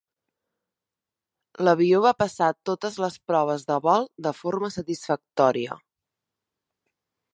L'avió 1.67 1.99
va 2.05 2.13
passar 2.23 2.47
totes 2.69 2.97
les 3.05 3.19
proves 3.33 3.67
de 3.69 3.77
vol 3.89 4.09
de 4.29 4.33
forma 4.39 4.71
satisfactòria. 4.79 5.79